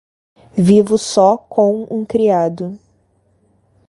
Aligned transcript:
Vivo 0.57 0.97
só, 0.97 1.37
com 1.37 1.85
um 1.91 2.03
criado. 2.03 2.75